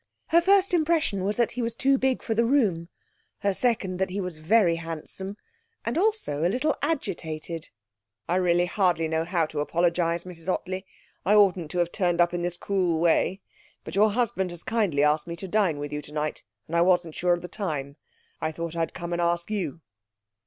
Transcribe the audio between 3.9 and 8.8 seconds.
that he was very handsome, and also a little agitated. 'I really